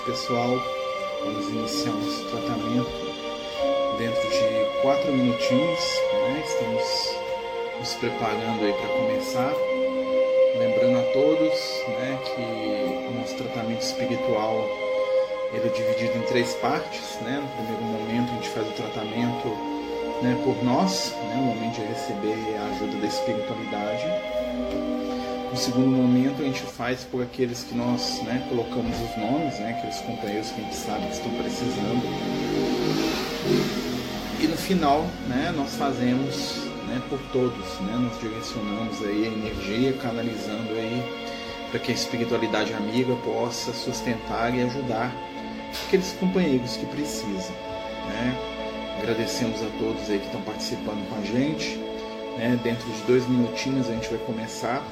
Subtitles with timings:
[0.00, 0.60] pessoal,
[1.24, 2.90] vamos iniciar nosso tratamento
[3.98, 5.80] dentro de quatro minutinhos.
[6.12, 6.44] Né?
[6.46, 7.16] Estamos
[7.78, 9.52] nos preparando aí para começar.
[10.58, 14.68] Lembrando a todos né, que o nosso tratamento espiritual
[15.52, 17.18] ele é dividido em três partes.
[17.20, 17.42] Né?
[17.42, 19.48] No primeiro momento a gente faz o tratamento
[20.22, 24.93] né, por nós, né, o momento de receber a ajuda da espiritualidade.
[25.54, 29.76] No segundo momento, a gente faz por aqueles que nós né, colocamos os nomes, né,
[29.78, 32.02] aqueles companheiros que a gente sabe que estão precisando.
[34.40, 36.56] E no final, né, nós fazemos
[36.88, 41.30] né, por todos, né, nós direcionamos aí a energia, canalizando aí
[41.70, 45.14] para que a espiritualidade amiga possa sustentar e ajudar
[45.86, 47.54] aqueles companheiros que precisam.
[48.08, 48.36] Né?
[48.98, 51.76] Agradecemos a todos aí que estão participando com a gente.
[52.36, 52.58] Né?
[52.64, 54.84] Dentro de dois minutinhos a gente vai começar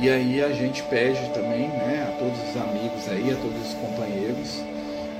[0.00, 3.74] e aí a gente pede também né, a todos os amigos aí, a todos os
[3.74, 4.56] companheiros,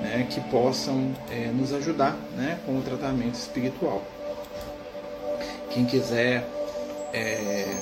[0.02, 4.02] né, que possam é, nos ajudar né, com o tratamento espiritual.
[5.70, 6.44] Quem quiser
[7.12, 7.76] é,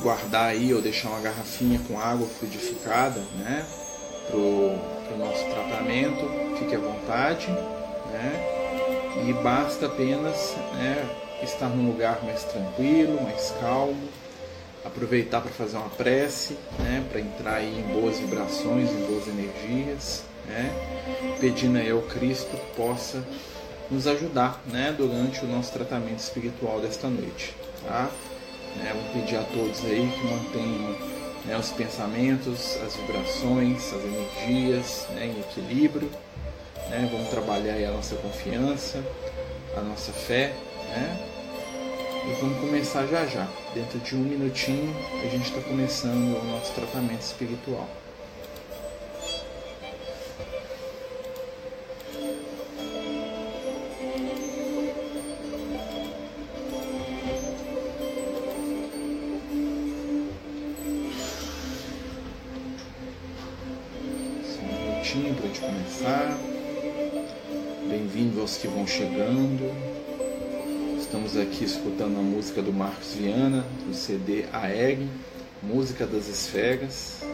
[0.00, 3.66] guardar aí ou deixar uma garrafinha com água fluidificada né,
[4.28, 7.48] para o nosso tratamento, fique à vontade.
[8.12, 8.52] Né,
[9.26, 11.04] e basta apenas né,
[11.42, 14.08] estar num lugar mais tranquilo, mais calmo
[14.86, 20.24] aproveitar para fazer uma prece, né, para entrar aí em boas vibrações, em boas energias,
[20.46, 20.72] né,
[21.40, 23.22] pedindo aí ao Cristo que possa
[23.90, 27.54] nos ajudar né, durante o nosso tratamento espiritual desta noite.
[27.84, 28.10] Tá?
[28.84, 30.96] É, vou pedir a todos aí que mantenham
[31.44, 36.10] né, os pensamentos, as vibrações, as energias né, em equilíbrio.
[36.90, 39.02] Né, vamos trabalhar aí a nossa confiança,
[39.76, 40.52] a nossa fé.
[40.88, 41.35] Né,
[42.26, 43.46] e vamos começar já já.
[43.72, 47.88] Dentro de um minutinho a gente está começando o nosso tratamento espiritual.
[64.42, 66.38] Só um minutinho para a gente começar.
[67.88, 69.85] Bem-vindos aos que vão chegando.
[71.16, 75.08] Estamos aqui escutando a música do Marcos Viana, do CD AEG,
[75.62, 77.25] Música das Esferas.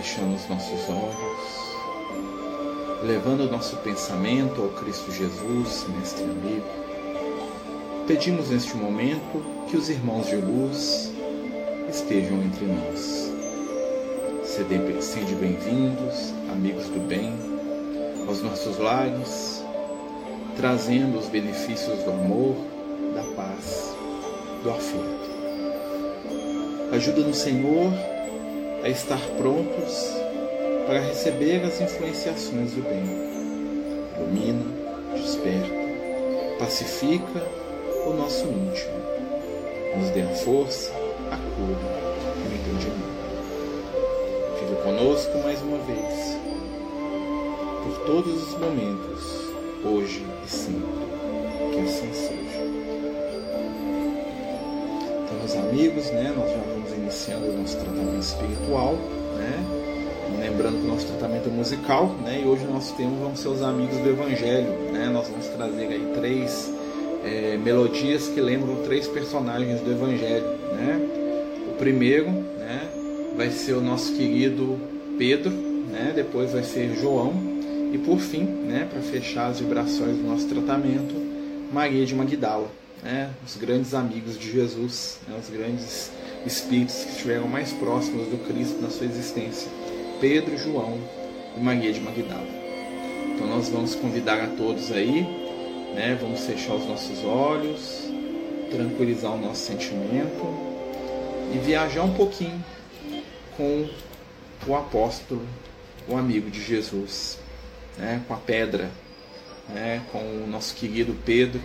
[0.00, 1.76] Fechando os nossos olhos,
[3.02, 6.64] levando o nosso pensamento ao Cristo Jesus, Mestre amigo.
[8.06, 11.12] Pedimos neste momento que os irmãos de luz
[11.90, 13.30] estejam entre nós.
[14.42, 17.34] Sede bem-vindos, amigos do bem,
[18.26, 19.62] aos nossos lares,
[20.56, 22.56] trazendo os benefícios do amor,
[23.14, 23.94] da paz,
[24.62, 25.30] do afeto.
[26.90, 27.92] Ajuda-nos, Senhor,
[28.82, 30.14] a estar prontos
[30.86, 33.04] para receber as influenciações do bem.
[34.16, 34.64] Ilumina,
[35.14, 35.74] desperta,
[36.58, 37.42] pacifica
[38.06, 38.94] o nosso íntimo,
[39.96, 40.90] nos dê a força,
[41.30, 41.78] a cura
[42.36, 43.10] e o entendimento.
[44.58, 46.38] Fique conosco mais uma vez,
[47.84, 49.50] por todos os momentos,
[49.84, 51.10] hoje e sempre.
[51.72, 52.60] Que assim seja.
[55.24, 56.79] Então, meus amigos, né, nós já vamos
[57.10, 58.94] iniciando o nosso tratamento espiritual,
[59.36, 59.64] né?
[60.38, 62.40] Lembrando que o nosso tratamento é musical, né?
[62.42, 65.10] E hoje nós temos vão ser os amigos do Evangelho, né?
[65.12, 66.72] Nós vamos trazer aí três
[67.24, 71.00] é, melodias que lembram três personagens do Evangelho, né?
[71.68, 72.88] O primeiro, né?
[73.36, 74.78] Vai ser o nosso querido
[75.18, 76.12] Pedro, né?
[76.14, 77.34] Depois vai ser João
[77.92, 78.86] e por fim, né?
[78.88, 81.14] Para fechar as vibrações do nosso tratamento,
[81.72, 82.70] Maria de Magdala,
[83.02, 83.30] né?
[83.44, 85.36] Os grandes amigos de Jesus, né?
[85.42, 86.12] os grandes
[86.46, 89.70] espíritos que estiveram mais próximos do Cristo na sua existência:
[90.20, 90.98] Pedro, João
[91.56, 92.48] e Maria de Magdala.
[93.34, 95.22] Então nós vamos convidar a todos aí,
[95.94, 96.16] né?
[96.20, 98.02] Vamos fechar os nossos olhos,
[98.70, 100.70] tranquilizar o nosso sentimento
[101.54, 102.62] e viajar um pouquinho
[103.56, 103.88] com
[104.66, 105.42] o apóstolo,
[106.06, 107.38] o amigo de Jesus,
[107.96, 108.22] né?
[108.28, 108.90] Com a pedra,
[109.68, 110.02] né?
[110.12, 111.60] Com o nosso querido Pedro,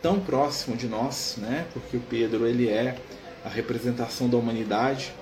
[0.00, 1.66] tão próximo de nós, né?
[1.72, 2.96] Porque o Pedro ele é
[3.44, 5.12] a representação da humanidade.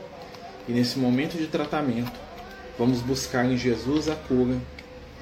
[0.68, 2.18] E nesse momento de tratamento,
[2.78, 4.56] vamos buscar em Jesus a cura,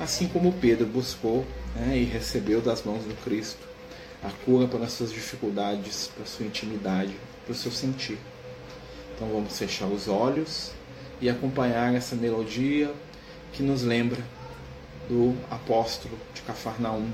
[0.00, 1.44] assim como Pedro buscou
[1.76, 3.74] né, e recebeu das mãos do Cristo
[4.22, 7.14] a cura para as suas dificuldades, para a sua intimidade,
[7.44, 8.18] para o seu sentir.
[9.14, 10.72] Então vamos fechar os olhos
[11.20, 12.90] e acompanhar essa melodia
[13.52, 14.22] que nos lembra
[15.08, 17.08] do apóstolo de Cafarnaum,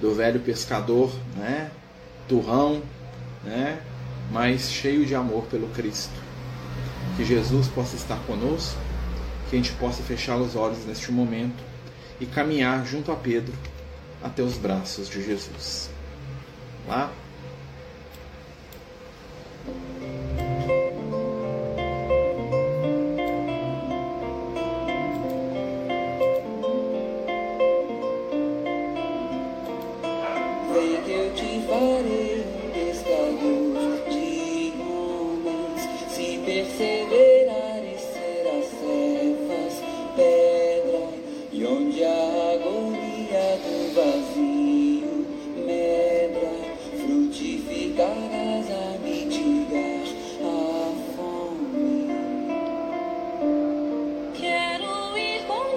[0.00, 1.70] do velho pescador, né?
[2.28, 2.82] Turrão,
[3.42, 3.80] né?
[4.34, 6.12] Mas cheio de amor pelo Cristo.
[7.16, 8.76] Que Jesus possa estar conosco,
[9.48, 11.62] que a gente possa fechar os olhos neste momento
[12.20, 13.54] e caminhar junto a Pedro
[14.20, 15.88] até os braços de Jesus.
[16.88, 17.12] Lá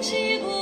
[0.00, 0.57] 起过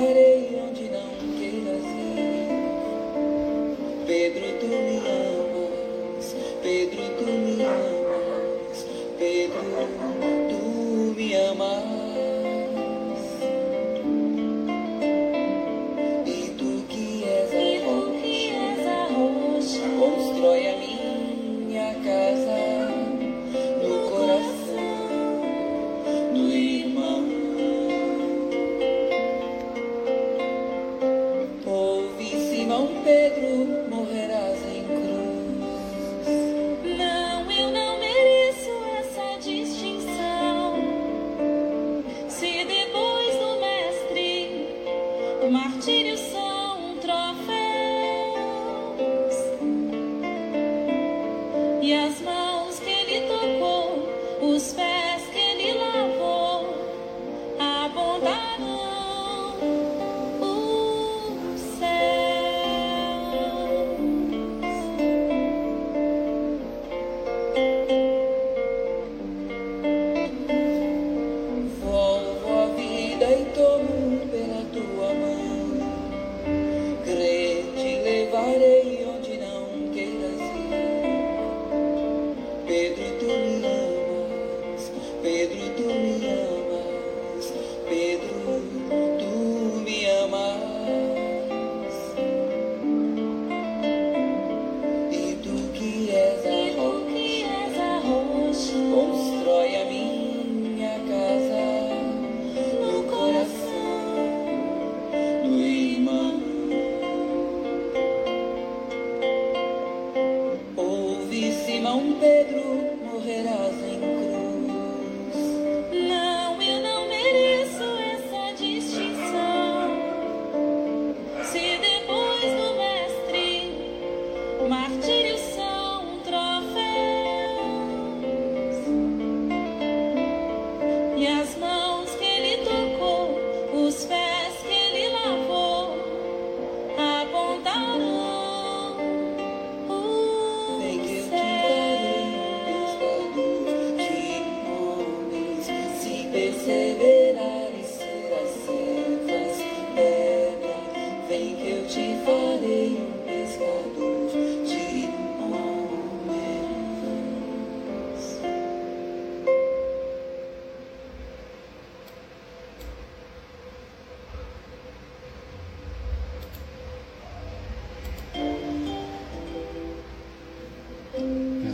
[0.00, 0.31] Hare
[51.82, 54.08] e as mãos que ele tocou,
[54.40, 55.01] os pés.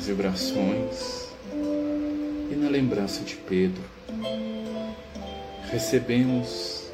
[0.08, 1.28] Vibrações
[2.50, 3.82] e na lembrança de Pedro,
[5.70, 6.88] recebemos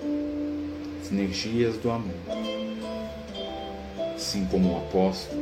[1.01, 2.13] as energias do amor.
[4.17, 5.41] Assim como o apóstolo,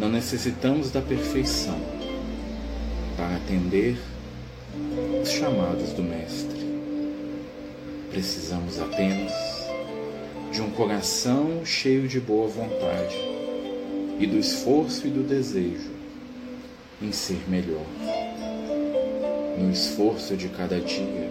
[0.00, 1.78] não necessitamos da perfeição
[3.16, 3.96] para atender
[5.22, 6.60] os chamados do Mestre.
[8.10, 9.32] Precisamos apenas
[10.50, 13.16] de um coração cheio de boa vontade
[14.18, 15.91] e do esforço e do desejo
[17.02, 17.84] em ser melhor.
[19.58, 21.30] No esforço de cada dia,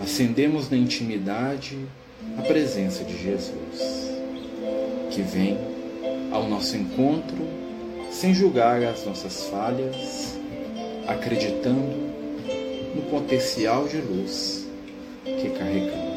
[0.00, 1.78] acendemos na intimidade
[2.38, 4.10] a presença de Jesus,
[5.10, 5.58] que vem
[6.30, 7.38] ao nosso encontro
[8.10, 10.38] sem julgar as nossas falhas,
[11.06, 12.12] acreditando
[12.94, 14.66] no potencial de luz
[15.24, 16.12] que carregamos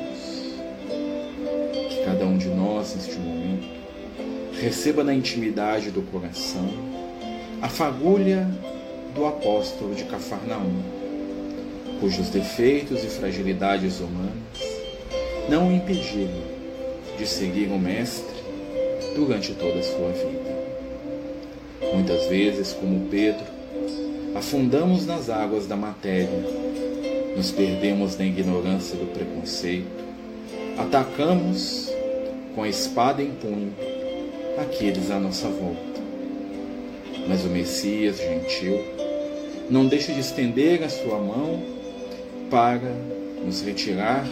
[2.06, 3.68] cada um de nós neste momento,
[4.62, 6.95] receba na intimidade do coração
[7.66, 8.48] a fagulha
[9.16, 10.84] do apóstolo de Cafarnaum,
[12.00, 14.36] cujos defeitos e fragilidades humanas
[15.50, 16.44] não o impediram
[17.18, 18.36] de seguir o Mestre
[19.16, 21.92] durante toda a sua vida.
[21.92, 23.46] Muitas vezes, como Pedro,
[24.36, 26.46] afundamos nas águas da matéria,
[27.36, 30.06] nos perdemos na ignorância do preconceito,
[30.78, 31.92] atacamos
[32.54, 33.74] com a espada em punho
[34.56, 35.95] aqueles à nossa volta.
[37.28, 38.80] Mas o Messias gentil
[39.70, 41.62] não deixa de estender a sua mão
[42.50, 42.92] para
[43.44, 44.26] nos retirar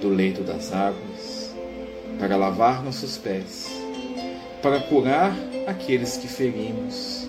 [0.00, 1.54] do leito das águas,
[2.18, 3.70] para lavar nossos pés,
[4.60, 5.32] para curar
[5.66, 7.28] aqueles que ferimos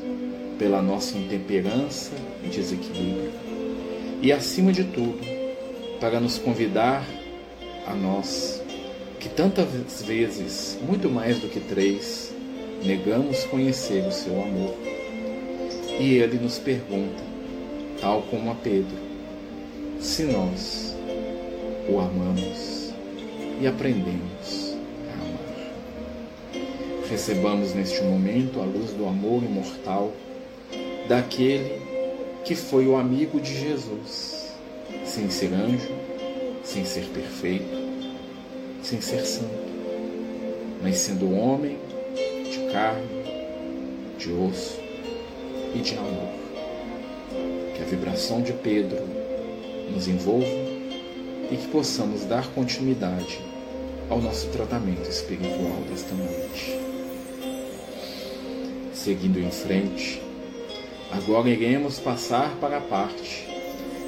[0.57, 2.11] pela nossa intemperança
[2.43, 3.31] e desequilíbrio,
[4.21, 5.19] e acima de tudo,
[5.99, 7.05] para nos convidar
[7.85, 8.61] a nós
[9.19, 9.67] que tantas
[10.01, 12.32] vezes, muito mais do que três,
[12.85, 14.75] negamos conhecer o seu amor.
[15.99, 17.23] E ele nos pergunta,
[18.01, 18.97] tal como a Pedro,
[19.99, 20.95] se nós
[21.87, 22.93] o amamos
[23.61, 24.75] e aprendemos
[25.09, 26.63] a amar.
[27.09, 30.11] Recebamos neste momento a luz do amor imortal
[31.07, 31.81] daquele
[32.43, 34.51] que foi o amigo de Jesus,
[35.05, 35.93] sem ser anjo,
[36.63, 37.83] sem ser perfeito,
[38.81, 39.63] sem ser santo,
[40.81, 41.77] mas sendo homem
[42.73, 43.07] carne,
[44.17, 44.79] de osso
[45.75, 46.33] e de amor.
[47.75, 48.99] Que a vibração de Pedro
[49.93, 50.47] nos envolva
[51.51, 53.39] e que possamos dar continuidade
[54.09, 56.79] ao nosso tratamento espiritual desta noite.
[58.91, 60.21] Seguindo em frente,
[61.11, 63.47] agora iremos passar para a parte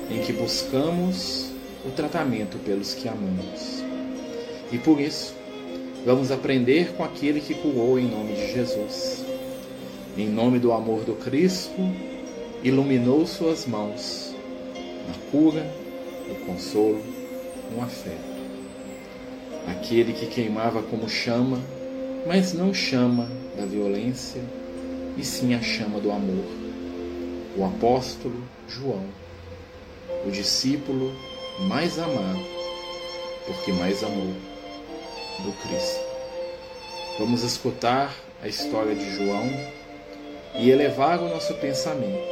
[0.09, 1.51] em que buscamos
[1.85, 3.83] o tratamento pelos que amamos.
[4.71, 5.35] E por isso,
[6.05, 9.25] vamos aprender com aquele que curou em nome de Jesus.
[10.15, 11.73] Em nome do amor do Cristo,
[12.63, 14.33] iluminou suas mãos
[15.07, 15.65] na cura,
[16.29, 17.01] no consolo,
[17.75, 18.35] no afeto.
[19.67, 21.59] Aquele que queimava como chama,
[22.27, 24.41] mas não chama da violência,
[25.17, 26.45] e sim a chama do amor.
[27.57, 29.05] O apóstolo João,
[30.25, 31.11] o discípulo
[31.67, 32.45] mais amado,
[33.47, 34.54] porque mais amou
[35.39, 35.99] do Cristo.
[37.19, 39.49] Vamos escutar a história de João
[40.55, 42.23] e elevar o nosso pensamento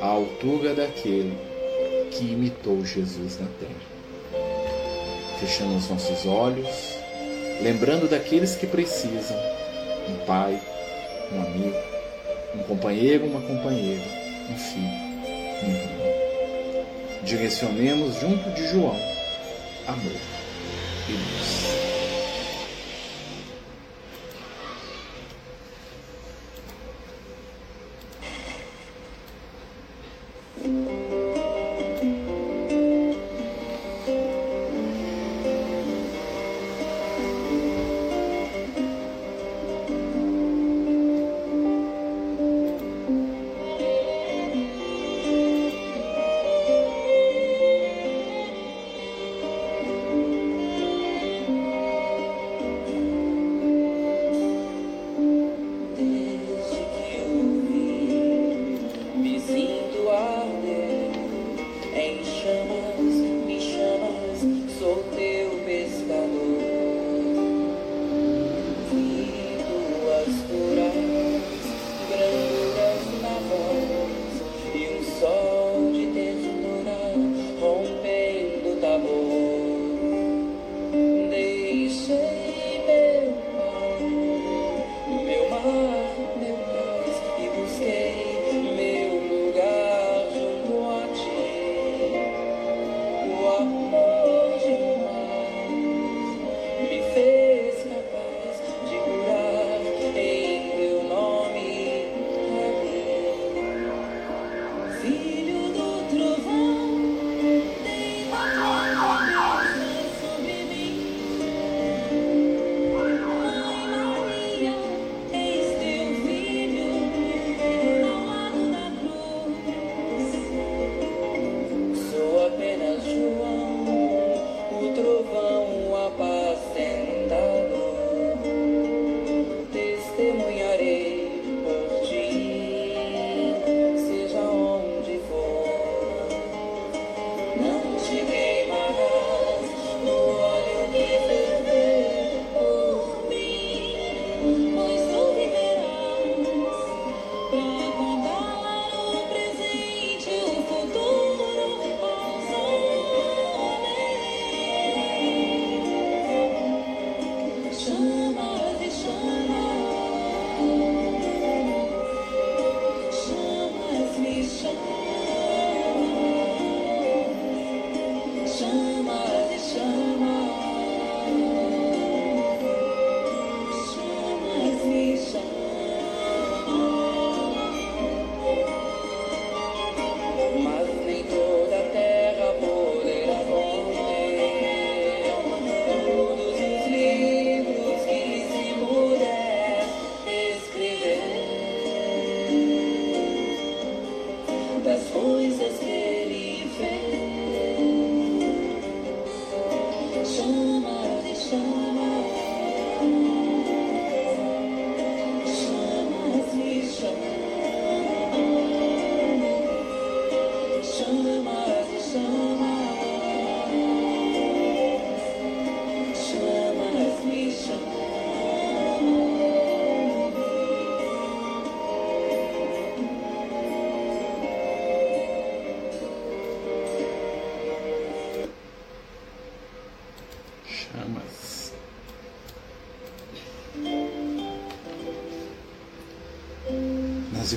[0.00, 1.36] à altura daquele
[2.10, 3.90] que imitou Jesus na terra.
[5.38, 6.68] Fechando os nossos olhos,
[7.62, 9.36] lembrando daqueles que precisam,
[10.08, 10.60] um pai,
[11.32, 11.76] um amigo,
[12.54, 14.04] um companheiro, uma companheira,
[14.50, 15.10] um filho,
[15.62, 16.10] um irmão.
[17.22, 18.96] Direcionemos junto de João
[19.86, 20.39] amor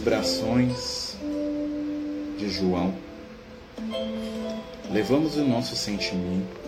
[0.04, 1.16] vibrações
[2.38, 2.94] de João,
[4.92, 6.60] levamos o nosso sentimento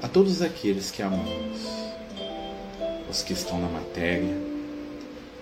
[0.00, 1.66] a todos aqueles que amamos,
[3.08, 4.36] aos que estão na matéria,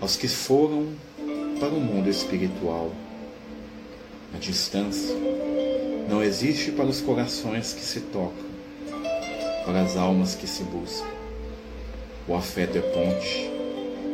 [0.00, 0.88] aos que foram
[1.58, 2.90] para o mundo espiritual.
[4.34, 5.14] A distância
[6.08, 8.32] não existe para os corações que se tocam,
[9.66, 11.04] para as almas que se buscam.
[12.26, 13.50] O afeto é ponte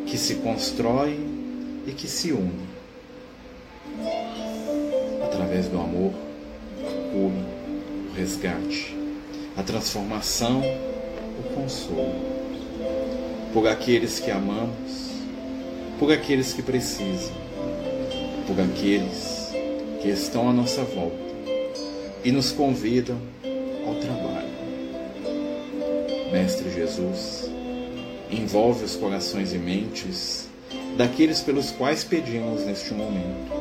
[0.04, 1.35] que se constrói
[1.86, 2.66] e que se une.
[5.24, 6.12] Através do amor,
[6.80, 7.46] a cura,
[8.10, 8.96] o resgate,
[9.56, 12.36] a transformação, o consolo.
[13.52, 15.12] Por aqueles que amamos,
[15.98, 17.34] por aqueles que precisam,
[18.46, 19.52] por aqueles
[20.02, 21.16] que estão à nossa volta
[22.24, 23.18] e nos convidam
[23.86, 24.46] ao trabalho.
[26.32, 27.48] Mestre Jesus,
[28.30, 30.45] envolve os corações e mentes
[30.96, 33.52] daqueles pelos quais pedimos neste momento,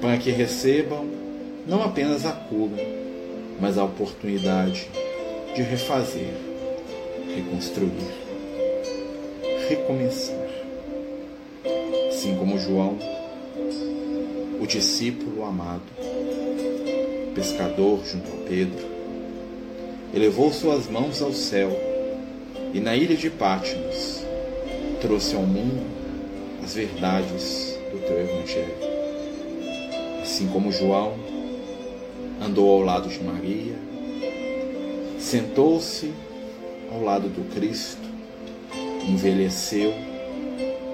[0.00, 1.08] para que recebam
[1.66, 2.76] não apenas a cura,
[3.58, 4.88] mas a oportunidade
[5.54, 6.34] de refazer,
[7.34, 7.90] reconstruir,
[9.68, 10.36] recomeçar.
[12.10, 12.98] Assim como João,
[14.60, 15.82] o discípulo amado,
[17.34, 18.86] pescador junto a Pedro,
[20.14, 21.70] elevou suas mãos ao céu
[22.74, 24.22] e na ilha de Patmos
[25.00, 25.93] trouxe ao mundo
[26.64, 28.74] as verdades do teu Evangelho.
[30.22, 31.14] Assim como João
[32.40, 33.74] andou ao lado de Maria,
[35.18, 36.10] sentou-se
[36.90, 38.08] ao lado do Cristo,
[39.06, 39.92] envelheceu,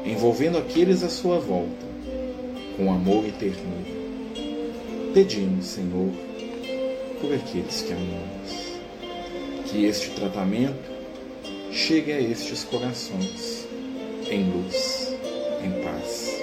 [0.05, 1.87] envolvendo aqueles à sua volta
[2.77, 4.01] com amor e ternura.
[5.15, 6.11] Pedimos, Senhor,
[7.21, 8.81] por aqueles que amamos,
[9.67, 10.91] que este tratamento
[11.71, 13.69] chegue a estes corações
[14.29, 15.10] em luz,
[16.01, 16.43] paz.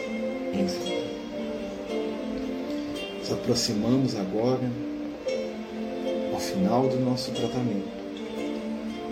[3.20, 4.72] Nos aproximamos agora
[6.34, 7.98] ao final do nosso tratamento.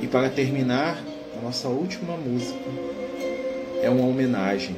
[0.01, 1.01] E para terminar,
[1.38, 2.60] a nossa última música
[3.81, 4.75] é uma homenagem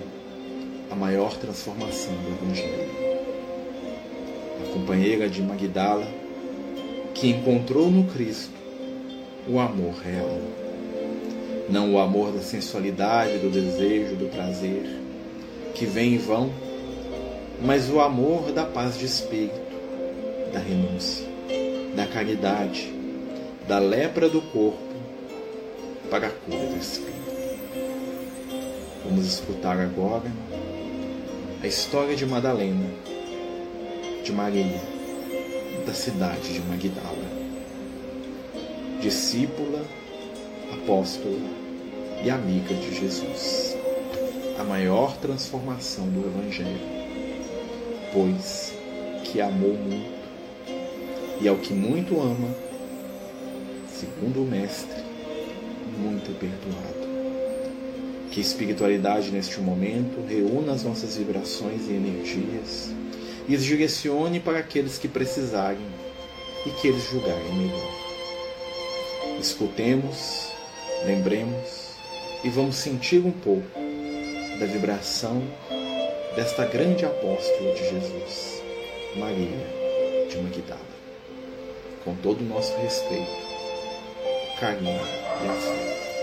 [0.89, 3.07] à maior transformação do Evangelho.
[4.63, 6.07] A companheira de Magdala,
[7.13, 8.55] que encontrou no Cristo
[9.47, 10.39] o amor real.
[11.69, 15.06] Não o amor da sensualidade, do desejo, do prazer,
[15.77, 16.51] que vem e vão,
[17.61, 19.59] mas o amor da paz de espírito,
[20.51, 21.27] da renúncia
[21.97, 22.93] da caridade,
[23.67, 24.77] da lepra do corpo
[26.11, 27.17] para a cura do espírito.
[29.03, 30.31] Vamos escutar agora
[31.63, 32.87] a história de Madalena,
[34.23, 34.79] de Maria,
[35.87, 37.31] da cidade de Magdala,
[39.01, 39.83] discípula,
[40.71, 41.49] apóstola
[42.23, 43.76] e amiga de Jesus.
[44.57, 46.81] A maior transformação do Evangelho,
[48.11, 48.73] pois
[49.23, 50.17] que amou muito
[51.39, 52.49] e ao que muito ama,
[53.87, 55.03] segundo o Mestre,
[55.99, 57.07] muito perdoado.
[58.31, 62.89] Que a espiritualidade neste momento reúna as nossas vibrações e energias
[63.47, 65.85] e as direcione para aqueles que precisarem
[66.65, 67.95] e que eles julgarem melhor.
[69.39, 70.47] Escutemos,
[71.05, 71.91] lembremos
[72.43, 73.86] e vamos sentir um pouco
[74.59, 75.43] da vibração
[76.35, 78.61] desta grande apóstola de Jesus,
[79.15, 80.97] Maria de Magdala
[82.07, 83.27] com todo o nosso respeito,
[84.61, 85.01] carinho
[85.43, 86.16] e afeto.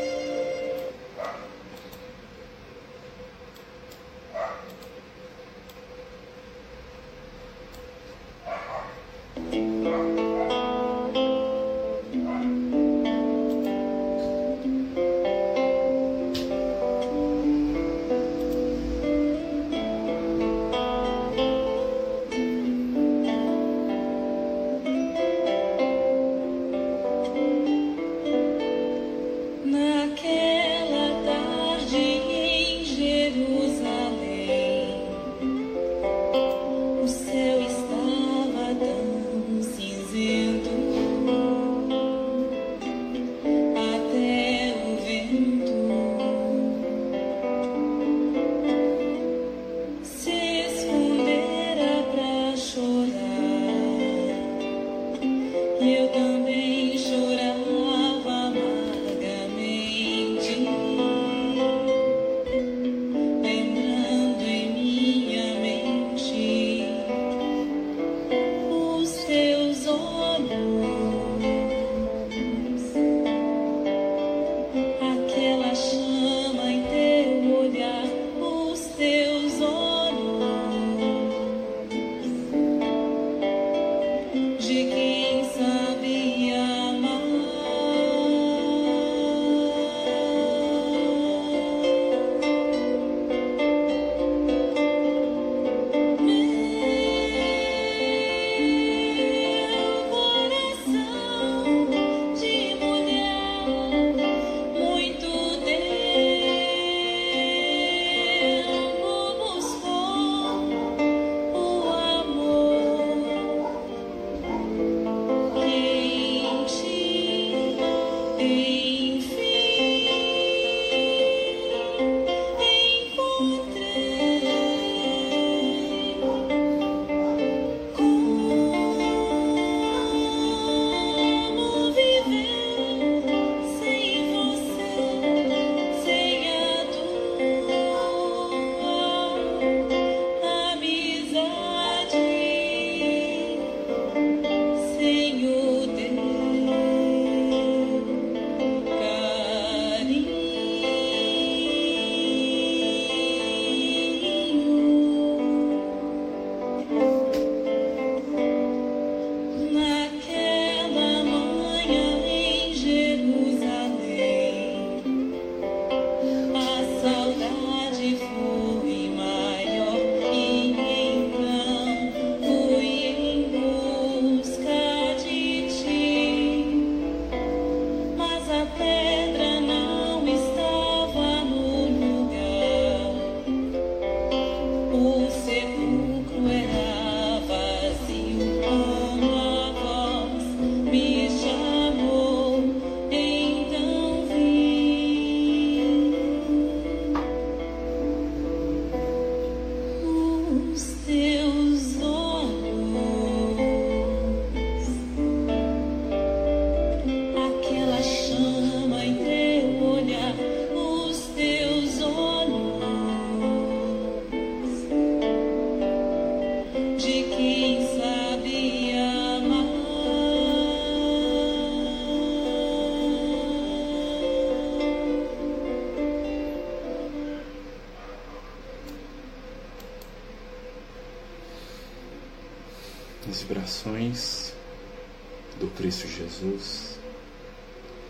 [235.59, 236.99] Do Cristo Jesus.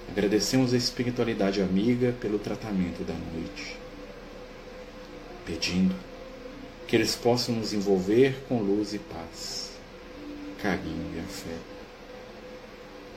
[0.08, 3.76] Agradecemos a espiritualidade amiga pelo tratamento da noite,
[5.44, 5.94] pedindo
[6.86, 9.72] que eles possam nos envolver com luz e paz,
[10.62, 11.74] carinho e afeto.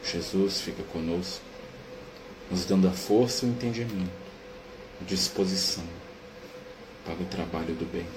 [0.04, 1.44] Jesus fica conosco,
[2.50, 4.10] nos dando a força e o entendimento,
[5.00, 5.84] a disposição
[7.06, 8.08] para o trabalho do bem.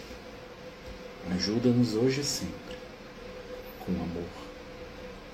[1.30, 2.79] Ajuda-nos hoje e sempre
[3.84, 4.28] com amor,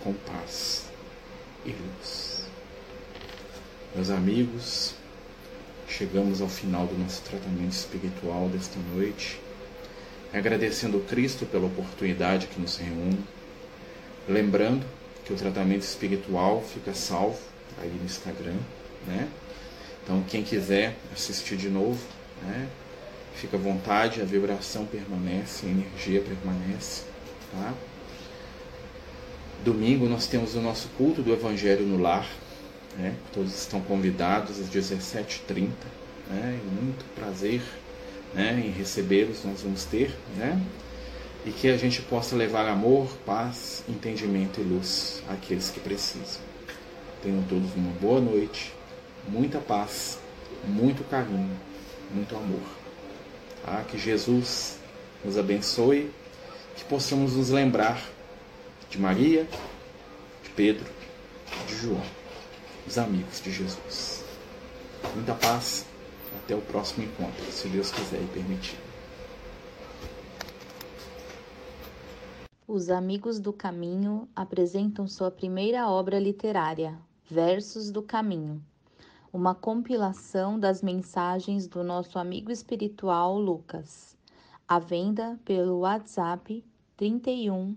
[0.02, 0.87] com paz
[1.64, 2.46] e luz.
[3.94, 4.94] Meus amigos,
[5.88, 9.40] chegamos ao final do nosso tratamento espiritual desta noite,
[10.32, 13.24] agradecendo Cristo pela oportunidade que nos reúne,
[14.28, 14.85] lembrando
[15.24, 17.40] que o tratamento espiritual fica salvo
[17.80, 18.59] aí no Instagram,
[19.06, 19.28] né?
[20.04, 22.00] Então, quem quiser assistir de novo,
[22.42, 22.68] né?
[23.35, 27.02] Fica à vontade, a vibração permanece, a energia permanece,
[27.52, 27.74] tá?
[29.64, 32.27] Domingo nós temos o nosso culto do Evangelho no Lar.
[32.97, 33.14] Né?
[33.33, 35.69] Todos estão convidados às 17h30.
[36.29, 36.61] Né?
[36.81, 37.62] Muito prazer
[38.35, 38.62] né?
[38.64, 40.14] em recebê-los nós vamos ter.
[40.37, 40.61] Né?
[41.45, 46.40] E que a gente possa levar amor, paz, entendimento e luz àqueles que precisam.
[47.23, 48.73] Tenham todos uma boa noite,
[49.29, 50.19] muita paz,
[50.66, 51.57] muito carinho,
[52.12, 52.62] muito amor.
[53.64, 53.85] Tá?
[53.88, 54.79] Que Jesus
[55.25, 56.11] nos abençoe,
[56.77, 58.15] que possamos nos lembrar
[58.90, 59.49] de Maria,
[60.42, 60.87] de Pedro,
[61.66, 62.03] de João,
[62.87, 64.25] os amigos de Jesus.
[65.14, 65.87] Muita paz,
[66.37, 68.79] até o próximo encontro, se Deus quiser e permitir.
[72.68, 78.61] Os Amigos do Caminho apresentam sua primeira obra literária, Versos do Caminho,
[79.33, 84.16] uma compilação das mensagens do nosso amigo espiritual Lucas,
[84.66, 86.64] à venda pelo WhatsApp
[86.96, 87.77] 31